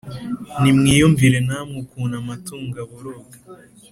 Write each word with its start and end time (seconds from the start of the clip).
Nimwiyumvire 0.61 1.37
namwe 1.47 1.75
ukuntu 1.83 2.13
amatungo 2.21 2.75
aboroga! 2.83 3.37